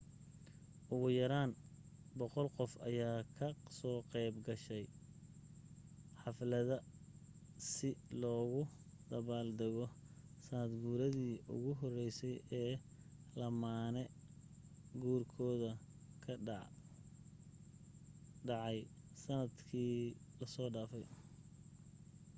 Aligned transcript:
ugu 0.93 1.07
yaraan 1.19 1.51
100 2.19 2.55
qof 2.57 2.71
ayaa 2.87 3.19
ka 3.37 3.47
soo 3.79 3.99
qeyb 4.11 4.35
galay 4.47 4.85
xaflada 6.21 6.77
si 7.71 7.89
loogu 8.21 8.61
dabaal 9.09 9.47
dago 9.61 9.85
sanad 10.45 10.71
guuridi 10.83 11.27
ugu 11.53 11.71
horeysay 11.81 12.35
ee 12.63 12.73
lamaane 13.39 14.03
guurkoodu 15.01 15.69
dhacay 18.47 18.77
sanad 19.23 19.51
kii 19.69 19.97
laso 20.39 20.63
dhafay 20.75 21.05